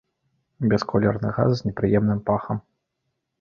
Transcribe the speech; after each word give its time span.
Бясколерны 0.71 1.33
газ 1.35 1.53
з 1.59 1.67
непрыемным 1.67 2.25
пахам. 2.31 2.57